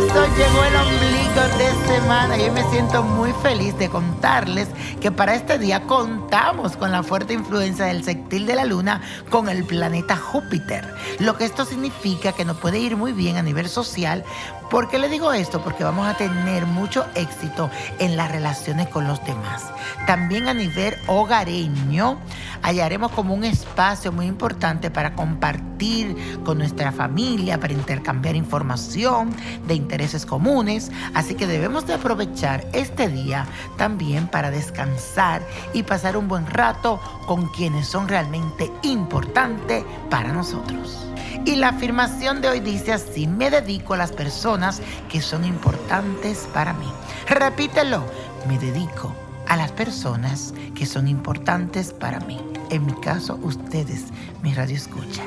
[0.00, 2.38] Eso llegó el ombligo de semana.
[2.38, 7.34] Yo me siento muy feliz de contarles que para este día contamos con la fuerte
[7.34, 10.88] influencia del sextil de la luna con el planeta Júpiter.
[11.18, 14.24] Lo que esto significa que nos puede ir muy bien a nivel social
[14.70, 15.60] ¿Por qué le digo esto?
[15.64, 19.64] Porque vamos a tener mucho éxito en las relaciones con los demás.
[20.06, 22.18] También a nivel hogareño
[22.62, 29.34] hallaremos como un espacio muy importante para compartir con nuestra familia, para intercambiar información
[29.66, 30.92] de intereses comunes.
[31.14, 35.42] Así que debemos de aprovechar este día también para descansar
[35.72, 41.10] y pasar un buen rato con quienes son realmente importantes para nosotros.
[41.44, 46.48] Y la afirmación de hoy dice así, me dedico a las personas que son importantes
[46.52, 46.90] para mí.
[47.28, 48.04] Repítelo,
[48.48, 49.14] me dedico
[49.48, 52.40] a las personas que son importantes para mí.
[52.70, 54.04] En mi caso, ustedes,
[54.42, 55.22] mi radio escucha.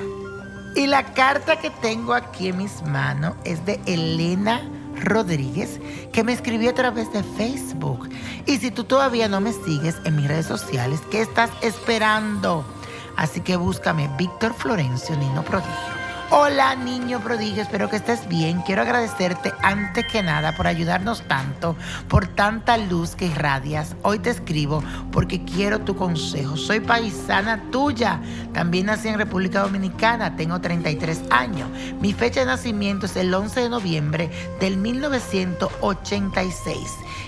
[0.76, 4.62] Y la carta que tengo aquí en mis manos es de Elena
[4.96, 5.80] Rodríguez,
[6.12, 8.10] que me escribió a través de Facebook.
[8.46, 12.66] Y si tú todavía no me sigues en mis redes sociales, ¿qué estás esperando?
[13.18, 16.04] Así que búscame Víctor Florencio Nino Prodigio.
[16.36, 18.62] Hola niño prodigio, espero que estés bien.
[18.62, 21.76] Quiero agradecerte antes que nada por ayudarnos tanto,
[22.08, 23.96] por tanta luz que irradias.
[24.02, 26.58] Hoy te escribo porque quiero tu consejo.
[26.58, 28.20] Soy paisana tuya.
[28.54, 31.68] También nací en República Dominicana, tengo 33 años.
[32.00, 34.30] Mi fecha de nacimiento es el 11 de noviembre
[34.60, 36.78] del 1986.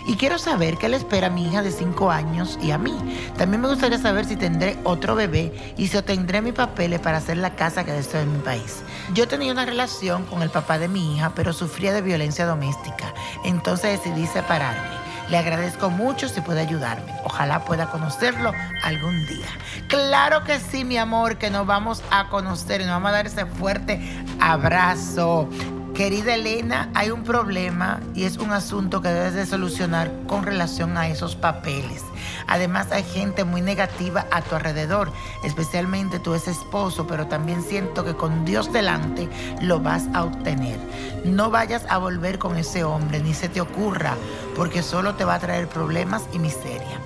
[0.08, 2.96] Y quiero saber qué le espera a mi hija de 5 años y a mí.
[3.38, 7.38] También me gustaría saber si tendré otro bebé y si obtendré mis papeles para hacer
[7.38, 8.84] la casa que deseo en mi país.
[9.14, 13.16] Yo tenía una relación con el papá de mi hija, pero sufría de violencia doméstica.
[13.44, 15.05] Entonces decidí separarme.
[15.30, 17.12] Le agradezco mucho si puede ayudarme.
[17.24, 18.52] Ojalá pueda conocerlo
[18.84, 19.48] algún día.
[19.88, 23.26] Claro que sí, mi amor, que nos vamos a conocer y nos vamos a dar
[23.26, 24.00] ese fuerte
[24.40, 25.50] abrazo.
[25.96, 30.98] Querida Elena, hay un problema y es un asunto que debes de solucionar con relación
[30.98, 32.04] a esos papeles.
[32.48, 35.10] Además hay gente muy negativa a tu alrededor,
[35.46, 39.30] especialmente tu ex esposo, pero también siento que con Dios delante
[39.62, 40.78] lo vas a obtener.
[41.24, 44.16] No vayas a volver con ese hombre, ni se te ocurra,
[44.54, 47.00] porque solo te va a traer problemas y miseria.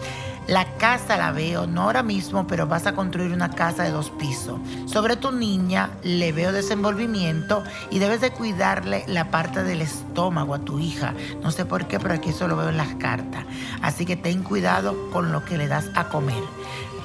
[0.49, 4.09] La casa la veo, no ahora mismo, pero vas a construir una casa de dos
[4.09, 4.59] pisos.
[4.87, 10.59] Sobre tu niña le veo desenvolvimiento y debes de cuidarle la parte del estómago a
[10.61, 11.13] tu hija.
[11.43, 13.45] No sé por qué, pero aquí eso lo veo en las cartas.
[13.83, 16.41] Así que ten cuidado con lo que le das a comer.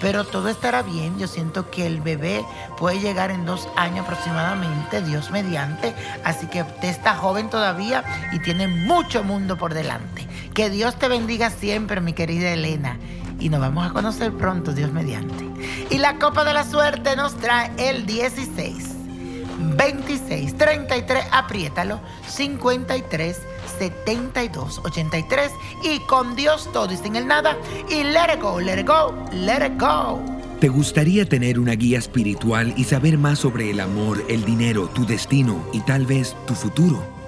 [0.00, 1.19] Pero todo estará bien.
[1.19, 2.43] Yo siento que el bebé
[2.78, 5.94] puede llegar en dos años aproximadamente, Dios mediante.
[6.25, 10.27] Así que usted está joven todavía y tiene mucho mundo por delante.
[10.54, 12.97] Que Dios te bendiga siempre, mi querida Elena
[13.41, 15.49] y nos vamos a conocer pronto, Dios mediante.
[15.91, 18.95] Y la copa de la suerte nos trae el 16,
[19.77, 23.41] 26, 33, apriétalo, 53,
[23.78, 25.50] 72, 83
[25.83, 27.56] y con Dios todo y sin el nada
[27.89, 30.21] y let it go, let it go, let it go.
[30.61, 35.05] ¿Te gustaría tener una guía espiritual y saber más sobre el amor, el dinero, tu
[35.05, 37.24] destino y tal vez tu futuro?